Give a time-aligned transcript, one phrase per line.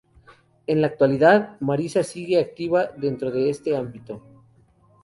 [0.65, 4.23] En la actualidad, Marisa sigue activa dentro de este ámbito.